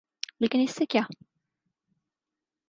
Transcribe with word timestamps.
لیکن 0.39 0.59
اس 0.59 0.75
سے 0.75 0.85
کیا؟ 0.85 1.01